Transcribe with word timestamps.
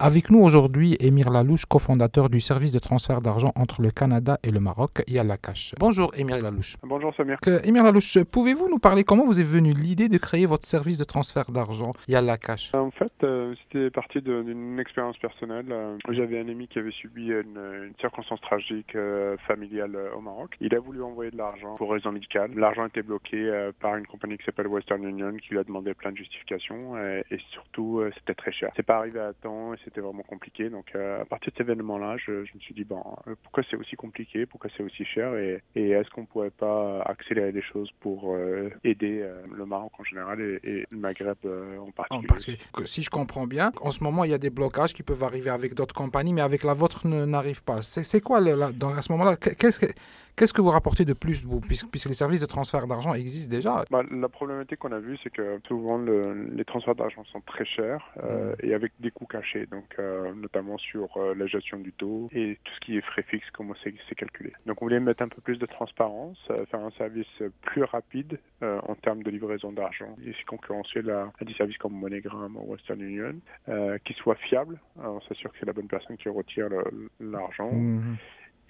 Avec 0.00 0.28
nous 0.28 0.40
aujourd'hui, 0.40 0.96
Émir 0.98 1.30
Lalouche, 1.30 1.66
cofondateur 1.66 2.28
du 2.28 2.40
service 2.40 2.72
de 2.72 2.80
transfert 2.80 3.20
d'argent 3.20 3.52
entre 3.54 3.80
le 3.80 3.92
Canada 3.92 4.38
et 4.42 4.50
le 4.50 4.58
Maroc, 4.58 5.04
Yalla 5.06 5.36
Cash. 5.36 5.72
Bonjour 5.78 6.10
Émir 6.18 6.42
Lalouche. 6.42 6.76
Bonjour 6.82 7.14
Samir. 7.14 7.38
Émir 7.62 7.84
Lalouche, 7.84 8.18
pouvez-vous 8.24 8.68
nous 8.68 8.80
parler 8.80 9.04
comment 9.04 9.24
vous 9.24 9.38
est 9.38 9.44
venue 9.44 9.70
l'idée 9.70 10.08
de 10.08 10.18
créer 10.18 10.46
votre 10.46 10.66
service 10.66 10.98
de 10.98 11.04
transfert 11.04 11.48
d'argent 11.52 11.92
Yalla 12.08 12.36
Cash 12.38 12.74
En 12.74 12.90
fait, 12.90 13.12
euh, 13.22 13.54
c'était 13.62 13.88
parti 13.90 14.20
d'une 14.20 14.80
expérience 14.80 15.16
personnelle. 15.18 15.66
Euh, 15.70 15.96
J'avais 16.08 16.40
un 16.40 16.48
ami 16.48 16.66
qui 16.66 16.80
avait 16.80 16.90
subi 16.90 17.26
une, 17.28 17.56
une 17.56 17.94
circonstance 18.00 18.40
tragique 18.40 18.96
euh, 18.96 19.36
familiale 19.46 19.96
au 20.16 20.20
Maroc. 20.20 20.56
Il 20.60 20.74
a 20.74 20.80
voulu 20.80 21.04
envoyer 21.04 21.30
de 21.30 21.36
l'argent 21.36 21.76
pour 21.76 21.92
raison 21.92 22.10
médicale. 22.10 22.50
L'argent 22.56 22.84
était 22.86 23.02
bloqué 23.02 23.70
par 23.80 23.94
une 23.94 24.08
compagnie 24.08 24.38
qui 24.38 24.44
s'appelle 24.44 24.66
Western 24.66 25.04
Union 25.04 25.36
qui 25.36 25.50
lui 25.50 25.58
a 25.60 25.62
demandé 25.62 25.94
plein 25.94 26.10
de 26.10 26.16
justifications 26.16 26.98
et, 26.98 27.22
et 27.30 27.38
surtout 27.52 28.02
c'était 28.18 28.34
très 28.34 28.50
cher. 28.50 28.72
C'est 28.74 28.82
pas 28.82 28.96
arrivé 28.96 29.20
à 29.20 29.32
temps 29.34 29.72
c'était 29.84 30.00
vraiment 30.00 30.22
compliqué. 30.22 30.70
Donc 30.70 30.86
euh, 30.94 31.22
à 31.22 31.24
partir 31.24 31.52
de 31.52 31.58
cet 31.58 31.66
événement-là, 31.66 32.16
je, 32.24 32.32
me 32.32 32.60
suis 32.60 32.74
dit 32.74 32.84
bon, 32.84 33.02
euh, 33.26 33.34
pourquoi 33.42 33.62
c'est 33.70 33.76
aussi 33.76 33.96
compliqué, 33.96 34.46
pourquoi 34.46 34.70
c'est 34.76 34.82
aussi 34.82 35.04
cher, 35.04 35.34
et, 35.36 35.62
est-ce 35.74 36.10
qu'on 36.10 36.24
pourrait 36.24 36.50
pas 36.50 37.02
accélérer 37.02 37.52
les 37.52 37.62
choses 37.62 37.90
pour 38.00 38.34
euh, 38.34 38.70
aider 38.82 39.24
le 39.54 39.66
Maroc 39.66 39.92
en 39.98 40.04
général 40.04 40.40
et, 40.40 40.84
le 40.90 40.96
Maghreb 40.96 41.36
en 41.44 41.90
particulier? 41.90 42.26
Parce 42.26 42.44
que, 42.44 42.84
si 42.84 43.02
je 43.02 43.10
comprends 43.10 43.46
bien, 43.46 43.72
en 43.80 43.90
ce 43.90 44.02
moment 44.02 44.24
il 44.24 44.30
y 44.30 44.34
a 44.34 44.38
des 44.38 44.50
blocages 44.50 44.92
qui 44.92 45.02
peuvent 45.02 45.22
arriver 45.22 45.50
avec 45.50 45.74
d'autres 45.74 45.94
compagnies, 45.94 46.32
mais 46.32 46.40
avec 46.40 46.64
la 46.64 46.74
vôtre 46.74 47.06
n'arrive 47.06 47.62
pas. 47.64 47.82
C'est 47.82 48.20
quoi 48.20 48.40
là, 48.40 48.72
dans 48.72 48.94
à 48.94 49.02
ce 49.02 49.12
moment-là 49.12 49.36
Qu'est-ce 49.36 49.80
que 49.80 49.92
Qu'est-ce 50.36 50.52
que 50.52 50.60
vous 50.60 50.70
rapportez 50.70 51.04
de 51.04 51.12
plus, 51.12 51.44
vous, 51.44 51.60
puisque, 51.60 51.88
puisque, 51.88 52.08
les 52.08 52.14
services 52.14 52.40
de 52.40 52.46
transfert 52.46 52.88
d'argent 52.88 53.14
existent 53.14 53.54
déjà? 53.54 53.84
Bah, 53.90 54.02
La 54.10 54.28
problématique 54.28 54.80
qu'on 54.80 54.90
a 54.90 54.98
vue, 54.98 55.16
c'est 55.22 55.30
que 55.30 55.60
souvent 55.68 55.98
les 55.98 56.64
transferts 56.64 56.96
d'argent 56.96 57.22
sont 57.26 57.40
très 57.40 57.64
chers 57.64 58.04
euh, 58.22 58.52
mmh. 58.52 58.66
et 58.66 58.74
avec 58.74 58.92
des 58.98 59.12
coûts 59.12 59.26
cachés, 59.26 59.66
euh, 59.98 60.32
notamment 60.34 60.78
sur 60.78 61.16
euh, 61.16 61.34
la 61.34 61.46
gestion 61.46 61.78
du 61.78 61.92
taux 61.92 62.28
et 62.32 62.58
tout 62.62 62.72
ce 62.74 62.80
qui 62.80 62.96
est 62.96 63.00
frais 63.00 63.22
fixes, 63.22 63.50
comment 63.52 63.74
c'est 63.82 64.14
calculé. 64.14 64.52
Donc 64.66 64.80
on 64.82 64.86
voulait 64.86 65.00
mettre 65.00 65.22
un 65.22 65.28
peu 65.28 65.40
plus 65.40 65.58
de 65.58 65.66
transparence, 65.66 66.38
faire 66.70 66.80
un 66.80 66.90
service 66.92 67.42
plus 67.62 67.84
rapide 67.84 68.38
en 68.62 68.94
termes 68.94 69.22
de 69.22 69.30
livraison 69.30 69.72
d'argent 69.72 70.16
et 70.24 70.32
c'est 70.32 70.46
concurrentiel 70.46 71.10
à, 71.10 71.32
des 71.42 71.52
services 71.54 71.78
comme 71.78 71.98
MoneyGram 71.98 72.56
ou 72.56 72.72
Western 72.72 73.00
Union, 73.00 73.34
qui 74.04 74.12
soit 74.14 74.36
fiable. 74.36 74.78
On 74.96 75.20
s'assure 75.22 75.52
que 75.52 75.58
c'est 75.60 75.66
la 75.66 75.72
bonne 75.72 75.88
personne 75.88 76.16
qui 76.16 76.28
retire 76.28 76.68
l'argent. 77.20 77.70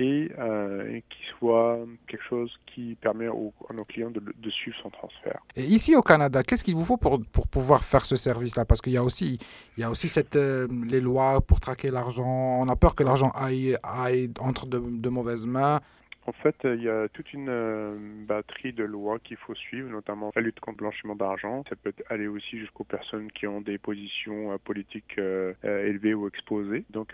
Et 0.01 0.31
euh, 0.39 1.01
qu'il 1.09 1.27
soit 1.39 1.79
quelque 2.09 2.25
chose 2.29 2.51
qui 2.67 2.97
permet 2.97 3.27
à 3.27 3.73
nos 3.73 3.85
clients 3.85 4.11
de, 4.11 4.51
suivre 4.51 4.77
son 4.83 4.91
transfert. 4.91 5.41
Et 5.55 5.63
ici 5.63 5.95
au 5.95 6.03
Canada, 6.03 6.43
qu'est-ce 6.43 6.65
qu'il 6.65 6.75
vous 6.75 6.85
faut 6.85 6.97
pour, 6.97 7.21
pour 7.33 7.47
pouvoir 7.47 7.85
faire 7.85 8.05
ce 8.05 8.17
service-là? 8.17 8.65
Parce 8.65 8.81
qu'il 8.81 8.93
y 8.93 8.97
a 8.97 9.05
aussi, 9.05 9.39
il 9.77 9.81
y 9.81 9.85
a 9.85 9.91
aussi 9.91 10.09
cette, 10.09 10.37
euh, 10.37 10.67
les 10.89 11.01
lois 11.01 11.41
pour 11.41 11.61
traquer 11.61 11.91
l'argent. 11.91 12.59
On 12.61 12.69
a 12.69 12.77
peur 12.77 12.95
que 12.97 13.05
l'argent 13.05 13.31
aille, 13.37 13.77
aille 13.83 14.31
entre 14.41 14.67
de 14.67 15.09
mauvaises 15.09 15.47
mains. 15.47 15.81
En 16.27 16.33
fait, 16.33 16.57
il 16.65 16.83
y 16.83 16.89
a 16.89 17.09
toute 17.09 17.33
une 17.35 17.49
euh, 17.51 17.97
batterie 18.27 18.73
de 18.73 18.85
lois 18.85 19.19
qu'il 19.19 19.37
faut 19.37 19.55
suivre, 19.55 19.91
notamment 19.91 20.33
la 20.35 20.41
lutte 20.41 20.59
contre 20.61 20.79
le 20.79 20.85
blanchiment 20.85 21.15
d'argent. 21.15 21.65
Ça 21.69 21.77
peut 21.77 21.93
aller 22.09 22.27
aussi 22.27 22.59
jusqu'aux 22.59 22.85
personnes 22.85 23.31
qui 23.31 23.47
ont 23.47 23.61
des 23.61 23.77
positions 23.77 24.53
euh, 24.53 24.57
politiques 24.59 25.19
euh, 25.19 25.53
élevées 25.63 26.15
ou 26.15 26.27
exposées. 26.27 26.85
Donc, 26.91 27.13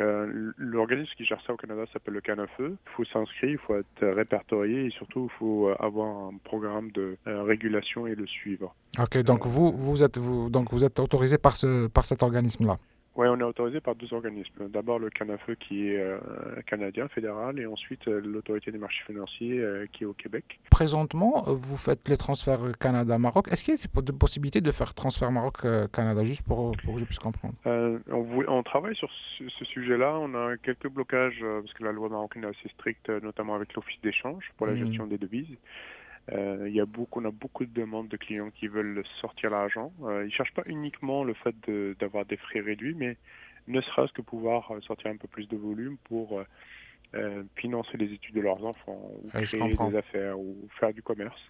l'organisme 0.56 1.12
qui 1.16 1.24
gère 1.24 1.40
ça 1.46 1.52
au 1.52 1.56
Canada 1.56 1.84
s'appelle 1.92 2.14
le 2.14 2.20
CANFE. 2.20 2.60
Il 2.60 2.76
faut 2.96 3.04
s'inscrire, 3.04 3.50
il 3.50 3.58
faut 3.58 3.76
être 3.76 4.06
répertorié 4.06 4.86
et 4.86 4.90
surtout, 4.90 5.28
il 5.32 5.38
faut 5.38 5.70
avoir 5.78 6.28
un 6.28 6.36
programme 6.44 6.90
de 6.92 7.16
régulation 7.26 8.06
et 8.06 8.14
le 8.14 8.26
suivre. 8.26 8.74
Ok, 8.98 9.18
donc 9.18 9.46
vous, 9.46 9.72
vous 9.72 10.04
êtes, 10.04 10.18
vous, 10.18 10.50
donc 10.50 10.70
vous 10.72 10.84
êtes 10.84 10.98
autorisé 11.00 11.38
par, 11.38 11.56
ce, 11.56 11.88
par 11.88 12.04
cet 12.04 12.22
organisme-là? 12.22 12.78
Oui, 13.16 13.26
on 13.28 13.40
est 13.40 13.44
autorisé 13.44 13.80
par 13.80 13.96
deux 13.96 14.12
organismes. 14.14 14.68
D'abord 14.68 15.00
le 15.00 15.10
CANAFE 15.10 15.50
qui 15.58 15.88
est 15.88 15.98
euh, 15.98 16.18
canadien, 16.66 17.08
fédéral, 17.08 17.58
et 17.58 17.66
ensuite 17.66 18.06
euh, 18.06 18.20
l'autorité 18.20 18.70
des 18.70 18.78
marchés 18.78 19.02
financiers 19.04 19.58
euh, 19.58 19.86
qui 19.92 20.04
est 20.04 20.06
au 20.06 20.12
Québec. 20.12 20.60
Présentement, 20.70 21.42
vous 21.46 21.76
faites 21.76 22.08
les 22.08 22.16
transferts 22.16 22.78
Canada-Maroc. 22.78 23.48
Est-ce 23.48 23.64
qu'il 23.64 23.74
y 23.74 23.76
a 23.76 24.02
des 24.02 24.12
possibilités 24.12 24.60
de 24.60 24.70
faire 24.70 24.94
transfert 24.94 25.32
Maroc-Canada, 25.32 26.22
juste 26.22 26.46
pour, 26.46 26.76
pour, 26.84 26.94
que 26.94 27.00
je 27.00 27.04
puisse 27.04 27.18
comprendre? 27.18 27.54
On, 27.64 28.00
on, 28.46 28.62
travaille 28.62 28.94
sur 28.94 29.10
ce, 29.38 29.64
sujet-là. 29.64 30.16
On 30.20 30.34
a 30.34 30.56
quelques 30.58 30.88
blocages, 30.88 31.40
parce 31.40 31.72
que 31.74 31.82
la 31.82 31.92
loi 31.92 32.08
marocaine 32.08 32.44
est 32.44 32.48
assez 32.48 32.68
stricte, 32.74 33.08
notamment 33.08 33.56
avec 33.56 33.74
l'Office 33.74 34.00
d'échange 34.02 34.52
pour 34.56 34.68
la 34.68 34.74
mmh. 34.74 34.86
gestion 34.86 35.06
des 35.06 35.18
devises. 35.18 35.56
Euh, 36.32 36.68
il 36.68 36.74
y 36.74 36.80
a 36.80 36.86
beaucoup, 36.86 37.20
on 37.20 37.24
a 37.24 37.30
beaucoup 37.30 37.64
de 37.64 37.72
demandes 37.72 38.08
de 38.08 38.16
clients 38.16 38.50
qui 38.50 38.68
veulent 38.68 39.02
sortir 39.20 39.50
l'argent. 39.50 39.92
Euh, 40.02 40.22
ils 40.22 40.26
ne 40.26 40.30
cherchent 40.30 40.54
pas 40.54 40.62
uniquement 40.66 41.24
le 41.24 41.34
fait 41.34 41.54
d'avoir 41.98 42.24
des 42.24 42.36
frais 42.36 42.60
réduits, 42.60 42.94
mais 42.94 43.16
ne 43.68 43.80
serait-ce 43.80 44.12
que 44.12 44.22
pouvoir 44.22 44.70
euh, 44.70 44.80
sortir 44.82 45.10
un 45.10 45.16
peu 45.16 45.28
plus 45.28 45.48
de 45.48 45.56
volume 45.56 45.96
pour 46.04 46.42
financer 47.56 47.96
les 47.98 48.12
études 48.12 48.36
de 48.36 48.40
leurs 48.40 48.64
enfants, 48.64 49.10
ou 49.24 49.26
créer 49.26 49.74
des 49.74 49.96
affaires, 49.96 50.38
ou 50.38 50.68
faire 50.78 50.94
du 50.94 51.02
commerce. 51.02 51.42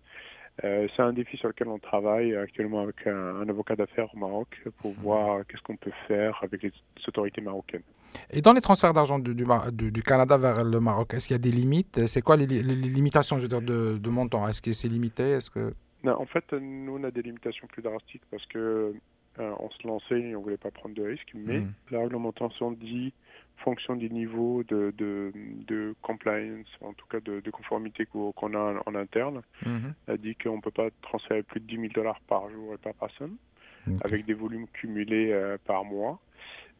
C'est 0.63 1.01
un 1.01 1.13
défi 1.13 1.37
sur 1.37 1.49
lequel 1.49 1.69
on 1.69 1.79
travaille 1.79 2.35
actuellement 2.35 2.81
avec 2.81 3.07
un, 3.07 3.47
avocat 3.47 3.77
d'affaires 3.77 4.09
au 4.15 4.17
Maroc 4.17 4.59
pour 4.79 4.93
mhm. 4.93 5.03
voir 5.03 5.47
qu'est-ce 5.47 5.61
qu'on 5.61 5.77
peut 5.77 5.93
faire 6.09 6.41
avec 6.43 6.63
les 6.63 6.73
autorités 7.07 7.43
marocaines. 7.43 7.83
Et 8.31 8.41
dans 8.41 8.53
les 8.53 8.61
transferts 8.61 8.93
d'argent 8.93 9.19
du, 9.19 9.35
du, 9.35 10.03
Canada 10.03 10.37
vers 10.37 10.65
le 10.65 10.81
Maroc, 10.81 11.15
est-ce 11.15 11.29
qu'il 11.29 11.35
y 11.35 11.41
a 11.41 11.43
des 11.43 11.51
limites? 11.51 12.07
C'est 12.07 12.23
quoi 12.23 12.37
les, 12.37 12.47
limitations 12.47 13.39
je 13.39 13.43
veux 13.43 13.49
dire, 13.49 13.63
de, 13.63 13.99
de 13.99 14.11
montant? 14.11 14.47
Est-ce 14.49 14.63
que 14.63 14.73
c'est 14.73 14.89
limité? 14.89 15.31
Est-ce 15.31 15.51
que... 15.51 15.75
Non, 16.03 16.21
en 16.21 16.27
fait, 16.27 16.53
nous, 16.53 16.99
on 16.99 17.05
a 17.05 17.11
des 17.11 17.23
limitations 17.23 17.67
plus 17.67 17.83
drastiques 17.83 18.23
parce 18.31 18.45
que 18.47 18.95
euh, 19.39 19.55
on 19.59 19.71
se 19.71 19.87
lançait 19.87 20.21
et 20.21 20.37
on 20.37 20.43
voulait 20.43 20.57
pas 20.57 20.71
prendre 20.71 20.95
de 20.95 21.03
risques, 21.03 21.31
mais 21.35 21.61
mhm. 21.61 21.73
la 21.91 22.01
réglementation 22.01 22.73
dit 22.73 23.13
fonction 23.59 23.95
du 23.95 24.11
niveau 24.11 24.63
de, 24.65 24.93
de, 24.97 25.33
de, 25.67 25.95
compliance, 26.03 26.67
en 26.81 26.95
tout 26.95 27.07
cas 27.07 27.21
de, 27.21 27.41
de 27.41 27.51
conformité 27.51 28.07
qu'on 28.07 28.55
a 28.55 28.83
en 28.87 28.95
interne, 28.95 29.43
mhm. 29.65 29.95
a 30.09 30.17
dit 30.17 30.35
qu'on 30.35 30.57
ne 30.57 30.61
peut 30.63 30.71
pas 30.71 30.89
transférer 31.03 31.43
plus 31.43 31.61
de 31.61 31.67
10 31.67 31.75
000 31.77 31.87
dollars 31.95 32.21
par 32.27 32.49
jour 32.51 32.75
et 32.75 32.79
par 32.79 32.95
personne, 32.95 33.37
avec 34.03 34.25
des 34.27 34.35
volumes 34.35 34.67
cumulés 34.69 35.31
euh, 35.33 35.59
par 35.65 35.85
mois. 35.85 36.21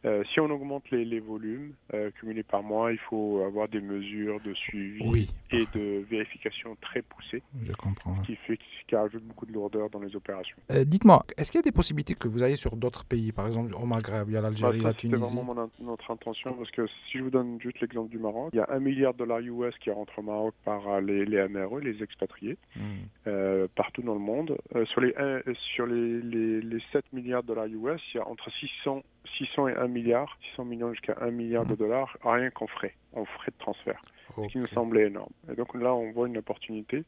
Euh, 0.03 0.23
si 0.33 0.39
on 0.39 0.49
augmente 0.49 0.89
les, 0.89 1.05
les 1.05 1.19
volumes 1.19 1.73
euh, 1.93 2.09
cumulés 2.11 2.43
par 2.43 2.63
mois, 2.63 2.91
il 2.91 2.97
faut 2.97 3.43
avoir 3.45 3.67
des 3.67 3.81
mesures 3.81 4.39
de 4.41 4.53
suivi 4.53 5.29
et 5.51 5.65
de 5.75 6.03
vérification 6.09 6.75
très 6.81 7.03
poussées. 7.03 7.43
Je 7.63 7.71
comprends. 7.73 8.15
Ce 8.21 8.27
qui 8.27 8.35
fait 8.35 8.57
qui 8.87 8.95
rajoute 8.95 9.23
beaucoup 9.23 9.45
de 9.45 9.53
lourdeur 9.53 9.89
dans 9.89 9.99
les 9.99 10.15
opérations. 10.15 10.57
Euh, 10.71 10.83
dites-moi, 10.83 11.23
est-ce 11.37 11.51
qu'il 11.51 11.59
y 11.59 11.63
a 11.63 11.63
des 11.63 11.71
possibilités 11.71 12.15
que 12.15 12.27
vous 12.27 12.43
ayez 12.43 12.55
sur 12.55 12.75
d'autres 12.75 13.05
pays, 13.05 13.31
par 13.31 13.45
exemple 13.45 13.75
au 13.75 13.85
Maghreb, 13.85 14.27
il 14.29 14.33
y 14.33 14.37
a 14.37 14.41
l'Algérie, 14.41 14.79
bah, 14.79 14.89
la 14.89 14.93
Tunisie 14.93 15.23
C'est 15.23 15.35
vraiment 15.35 15.69
notre 15.79 16.11
intention 16.11 16.53
parce 16.53 16.71
que 16.71 16.87
si 16.87 17.19
je 17.19 17.23
vous 17.23 17.29
donne 17.29 17.59
juste 17.61 17.79
l'exemple 17.79 18.09
du 18.09 18.17
Maroc, 18.17 18.49
il 18.53 18.57
y 18.57 18.59
a 18.59 18.67
un 18.69 18.79
milliard 18.79 19.13
de 19.13 19.19
dollars 19.19 19.39
US 19.39 19.77
qui 19.79 19.91
rentre 19.91 20.17
au 20.17 20.23
Maroc 20.23 20.55
par 20.65 20.99
les, 20.99 21.25
les 21.25 21.47
MRE, 21.47 21.79
les 21.79 22.01
expatriés, 22.01 22.57
hmm. 22.75 23.67
partout 23.75 24.01
dans 24.01 24.15
le 24.15 24.19
monde. 24.19 24.57
sur 24.85 25.01
les, 25.01 25.13
sur 25.75 25.85
les, 25.85 26.21
les, 26.21 26.61
les 26.61 26.83
7 26.91 27.05
milliards 27.13 27.43
de 27.43 27.49
dollars 27.49 27.67
US, 27.67 28.01
il 28.13 28.17
y 28.17 28.19
a 28.19 28.27
entre 28.27 28.49
600 28.51 29.03
600 29.37 29.69
et 29.69 29.75
1 29.75 29.87
milliard, 29.87 30.37
600 30.51 30.65
millions 30.65 30.93
jusqu'à 30.93 31.15
1 31.21 31.31
milliard 31.31 31.65
de 31.65 31.73
mmh. 31.73 31.77
dollars, 31.77 32.17
rien 32.23 32.49
qu'en 32.49 32.67
frais, 32.67 32.95
en 33.13 33.25
frais 33.25 33.51
de 33.51 33.57
transfert, 33.63 34.01
ce 34.35 34.51
qui 34.51 34.57
nous 34.57 34.67
semblait 34.67 35.07
énorme. 35.07 35.31
Et 35.51 35.55
donc 35.55 35.73
là, 35.75 35.93
on 35.93 36.11
voit 36.11 36.27
une 36.27 36.37
opportunité 36.37 37.03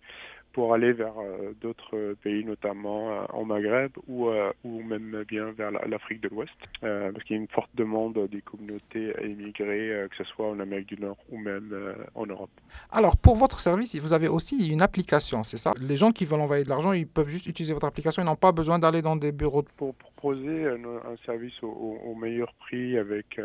pour 0.53 0.73
aller 0.73 0.94
vers 0.94 1.16
euh, 1.17 1.53
d'autres 1.59 2.16
pays, 2.22 2.45
notamment 2.45 3.11
euh, 3.11 3.25
en 3.34 3.44
Maghreb 3.44 3.91
ou, 4.07 4.28
euh, 4.29 4.51
ou 4.63 4.81
même 4.84 5.23
bien 5.28 5.51
vers 5.51 5.72
l'Afrique 5.72 6.22
de 6.22 6.29
l'Ouest, 6.29 6.53
parce 6.81 7.23
qu'il 7.23 7.35
y 7.35 7.39
a 7.39 7.41
une 7.41 7.47
forte 7.50 7.72
demande 7.73 8.28
des 8.29 8.41
communautés 8.41 9.16
à 9.17 9.23
immigrer, 9.23 10.07
que 10.09 10.16
ce 10.16 10.23
soit 10.23 10.47
en 10.47 10.59
Amérique 10.59 10.88
du 10.88 11.01
Nord 11.01 11.17
ou 11.31 11.38
même 11.38 11.73
en 12.13 12.25
Europe. 12.25 12.51
Alors, 12.91 13.17
pour 13.17 13.35
votre 13.35 13.59
service, 13.59 13.95
vous 14.00 14.13
avez 14.13 14.28
aussi 14.28 14.72
une 14.72 14.81
application, 14.81 15.44
c'est 15.44 15.57
ça? 15.57 15.73
Les 15.81 15.97
gens 15.97 16.11
qui 16.11 16.25
veulent 16.25 16.41
envoyer 16.41 16.63
de 16.63 16.69
l'argent, 16.69 16.94
ils 16.94 17.07
peuvent 17.07 17.29
juste 17.29 17.47
utiliser 17.47 17.73
votre 17.73 17.88
application, 17.88 18.22
ils 18.22 18.25
n'ont 18.25 18.35
pas 18.35 18.51
besoin 18.51 18.78
d'aller 18.78 19.01
dans 19.01 19.16
des 19.16 19.31
bureaux. 19.31 19.63
Pour 19.78 19.95
proposer 19.95 20.67
un, 20.67 20.84
un 20.85 21.17
service 21.25 21.61
au, 21.63 22.00
au, 22.05 22.16
meilleur 22.16 22.53
prix 22.59 22.97
avec 22.97 23.40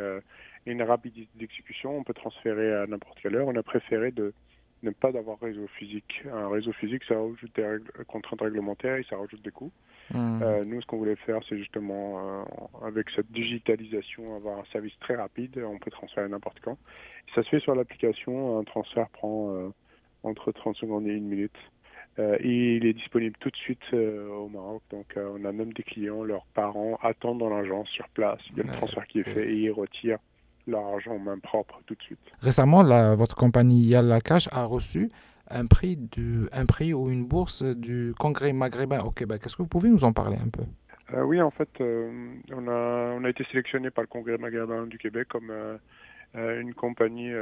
une 0.73 0.83
rapidité 0.83 1.29
d'exécution, 1.37 1.97
on 1.97 2.05
peut 2.05 2.15
transférer 2.15 2.75
à 2.75 2.87
n'importe 2.87 3.19
quelle 3.21 3.37
heure. 3.37 3.49
On 3.49 3.57
a 3.57 3.63
préféré 3.63 4.11
de 4.11 4.33
ne 4.83 4.91
pas 4.91 5.13
d'avoir 5.13 5.39
réseau 5.41 5.67
physique. 5.79 6.23
Un 6.33 6.49
réseau 6.49 6.73
physique, 6.73 7.03
ça 7.09 7.15
rajoute 7.17 7.55
des 7.57 7.79
contraintes 8.07 8.41
réglementaires 8.41 8.97
et 8.97 9.05
ça 9.09 9.17
rajoute 9.17 9.43
des 9.43 9.51
coûts. 9.51 9.73
Mmh. 10.13 10.43
Euh, 10.43 10.65
nous, 10.65 10.81
ce 10.81 10.87
qu'on 10.87 10.99
voulait 10.99 11.17
faire, 11.17 11.41
c'est 11.49 11.59
justement, 11.59 12.19
euh, 12.21 12.87
avec 12.87 13.11
cette 13.11 13.31
digitalisation, 13.31 14.37
avoir 14.37 14.59
un 14.59 14.65
service 14.73 14.97
très 15.01 15.17
rapide. 15.17 15.63
On 15.65 15.79
peut 15.79 15.91
transférer 15.91 16.29
n'importe 16.29 16.61
quand. 16.61 16.79
ça 17.35 17.43
se 17.43 17.49
fait 17.49 17.61
sur 17.61 17.75
l'application. 17.75 18.59
Un 18.59 18.65
transfert 18.65 19.09
prend 19.11 19.55
euh, 19.55 19.69
entre 20.23 20.53
30 20.53 20.77
secondes 20.77 21.07
et 21.07 21.13
une 21.13 21.29
minute. 21.29 21.59
et 22.19 22.77
il 22.77 22.85
est 22.85 22.95
disponible 22.95 23.37
tout 23.39 23.51
de 23.51 23.57
suite 23.57 23.93
au 23.93 24.49
Maroc. 24.49 24.83
Donc, 24.91 25.07
on 25.17 25.45
a 25.45 25.53
même 25.53 25.73
des 25.73 25.85
clients, 25.85 26.25
leurs 26.25 26.47
parents 26.47 26.99
attendent 27.01 27.39
dans 27.39 27.51
l'agence 27.51 27.89
sur 27.91 28.09
place. 28.09 28.41
Il 28.51 28.59
y 28.59 28.61
a 28.61 28.65
le 28.65 28.73
transfert 28.73 29.07
qui 29.07 29.21
est 29.21 29.29
fait 29.29 29.53
et 29.53 29.55
ils 29.55 29.71
retirent 29.71 30.19
leur 30.69 30.85
argent 30.87 31.13
en 31.13 31.19
main 31.19 31.39
propre 31.39 31.81
tout 31.87 31.95
de 31.95 32.03
suite. 32.03 32.19
Récemment, 32.41 32.83
la, 32.83 33.15
votre 33.15 33.35
compagnie 33.35 33.83
Yalla 33.83 34.21
Cash 34.21 34.49
a 34.53 34.65
reçu 34.65 35.09
un 35.51 35.67
prix, 35.67 35.97
du, 35.97 36.47
un 36.53 36.67
prix 36.67 36.93
ou 36.93 37.11
une 37.11 37.27
bourse 37.27 37.63
du 37.63 38.15
Congrès 38.19 38.53
maghrébin 38.53 39.01
au 39.01 39.11
Québec. 39.11 39.43
Est-ce 39.45 39.57
que 39.57 39.63
vous 39.63 39.69
pouvez 39.69 39.89
nous 39.89 40.05
en 40.05 40.13
parler 40.13 40.37
un 40.37 40.51
peu? 40.51 40.65
Oui, 41.25 41.41
en 41.41 41.51
fait, 41.51 41.71
on, 41.81 42.69
a, 42.69 43.15
on 43.19 43.25
a 43.25 43.31
été 43.31 43.43
sélectionné 43.45 43.91
par 43.91 44.03
le 44.03 44.09
Congrès 44.09 44.37
maghrébin 44.37 44.87
du 44.87 44.99
Québec 44.99 45.29
comme 45.29 45.51
une 46.35 46.75
compagnie 46.75 47.33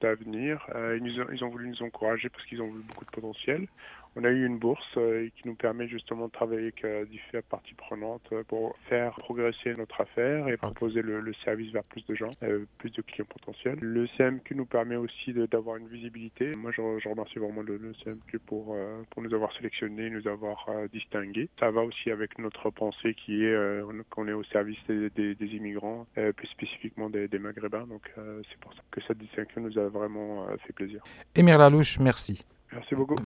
d'avenir. 0.00 0.66
Ils, 0.74 1.24
ils, 1.32 1.44
ont 1.44 1.48
voulu 1.48 1.68
nous 1.68 1.82
encourager 1.82 2.28
parce 2.28 2.44
qu'ils 2.46 2.62
ont 2.62 2.70
vu 2.70 2.80
beaucoup 2.88 3.04
de 3.04 3.10
potentiel 3.10 3.68
on 4.16 4.24
a 4.24 4.28
eu 4.28 4.44
une 4.44 4.58
bourse 4.58 4.96
euh, 4.96 5.28
qui 5.36 5.46
nous 5.46 5.54
permet 5.54 5.86
justement 5.86 6.26
de 6.26 6.32
travailler 6.32 6.62
avec 6.62 6.84
euh, 6.84 7.04
différentes 7.04 7.46
parties 7.46 7.74
prenantes 7.74 8.26
euh, 8.32 8.42
pour 8.42 8.76
faire 8.88 9.14
progresser 9.14 9.74
notre 9.76 10.00
affaire 10.00 10.48
et 10.48 10.56
proposer 10.56 11.00
le, 11.02 11.32
service 11.44 11.72
vers 11.72 11.84
plus 11.84 12.04
de 12.06 12.14
gens, 12.14 12.30
plus 12.78 12.90
de 12.90 13.02
clients 13.02 13.26
potentiels. 13.28 13.78
Le 13.80 14.06
CMQ 14.16 14.56
nous 14.56 14.66
permet 14.66 14.96
aussi 14.96 15.32
d'avoir 15.32 15.76
une 15.76 15.86
visibilité. 15.86 16.54
Moi, 16.56 16.72
je, 16.72 17.08
remercie 17.08 17.38
vraiment 17.38 17.62
le, 17.62 17.92
CMQ 18.04 18.38
pour, 18.40 18.76
pour 19.10 19.22
nous 19.22 19.32
avoir 19.32 19.52
sélectionnés, 19.54 20.10
nous 20.10 20.26
avoir 20.26 20.68
distingués. 20.92 21.48
Ça 21.60 21.70
va 21.70 21.82
aussi 21.82 22.10
avec 22.10 22.38
notre 22.38 22.70
pensée 22.70 23.14
qui 23.14 23.44
est 23.44 23.80
qu'on 24.10 24.26
est 24.26 24.32
au 24.32 24.42
service 24.44 24.78
des, 24.88 25.34
immigrants, 25.40 26.06
plus 26.14 26.48
spécifiquement 26.48 27.08
des, 27.08 27.38
Maghrébins. 27.38 27.86
Donc, 27.86 28.10
c'est 28.48 28.58
pour 28.60 28.72
ça 28.74 28.80
que 28.90 29.00
cette 29.06 29.18
distinction 29.18 29.60
nous 29.60 29.78
a 29.78 29.88
vraiment 29.88 30.46
fait 30.66 30.72
plaisir. 30.72 31.02
Émir 31.34 31.58
Lalouche, 31.58 31.98
merci. 31.98 32.44
Merci 32.72 32.94
beaucoup. 32.94 33.16